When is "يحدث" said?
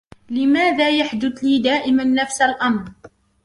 0.89-1.43